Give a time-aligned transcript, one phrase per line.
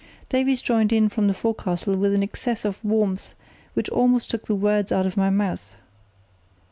[0.29, 3.35] Davies joined in from the forecastle with an excess of warmth
[3.75, 5.75] which almost took the words out of my mouth.